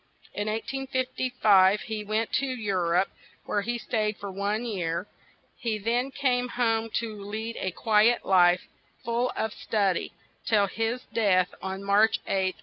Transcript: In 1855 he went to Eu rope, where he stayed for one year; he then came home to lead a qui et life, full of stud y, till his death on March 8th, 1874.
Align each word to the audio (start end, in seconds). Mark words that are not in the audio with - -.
In 0.33 0.47
1855 0.47 1.81
he 1.81 2.03
went 2.03 2.31
to 2.33 2.45
Eu 2.47 2.73
rope, 2.73 3.09
where 3.45 3.61
he 3.61 3.77
stayed 3.77 4.17
for 4.17 4.31
one 4.31 4.65
year; 4.65 5.05
he 5.55 5.77
then 5.77 6.09
came 6.09 6.47
home 6.49 6.89
to 6.95 7.21
lead 7.23 7.55
a 7.59 7.69
qui 7.69 8.09
et 8.09 8.25
life, 8.25 8.63
full 9.05 9.31
of 9.35 9.53
stud 9.53 9.97
y, 9.97 10.09
till 10.43 10.65
his 10.65 11.03
death 11.13 11.53
on 11.61 11.83
March 11.83 12.15
8th, 12.25 12.57
1874. 12.57 12.59